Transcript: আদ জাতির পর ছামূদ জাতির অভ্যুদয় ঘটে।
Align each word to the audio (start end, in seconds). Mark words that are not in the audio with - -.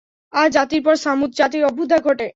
আদ 0.33 0.49
জাতির 0.51 0.81
পর 0.85 0.95
ছামূদ 0.95 1.31
জাতির 1.39 1.63
অভ্যুদয় 1.65 2.01
ঘটে। 2.07 2.27